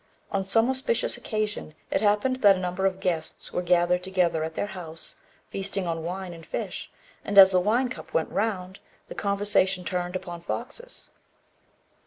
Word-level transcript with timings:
On 0.31 0.43
some 0.43 0.67
auspicious 0.67 1.15
occasion 1.15 1.75
it 1.91 2.01
happened 2.01 2.37
that 2.37 2.55
a 2.55 2.59
number 2.59 2.87
of 2.87 2.99
guests 2.99 3.53
were 3.53 3.61
gathered 3.61 4.01
together 4.01 4.43
at 4.43 4.55
their 4.55 4.65
house, 4.73 5.15
feasting 5.51 5.85
on 5.85 6.03
wine 6.03 6.33
and 6.33 6.43
fish; 6.43 6.91
and 7.23 7.37
as 7.37 7.51
the 7.51 7.59
wine 7.59 7.87
cup 7.87 8.11
went 8.11 8.31
round, 8.31 8.79
the 9.09 9.13
conversation 9.13 9.85
turned 9.85 10.15
upon 10.15 10.41
foxes. 10.41 11.11